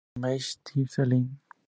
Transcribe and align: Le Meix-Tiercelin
Le 0.15 0.21
Meix-Tiercelin 0.23 1.27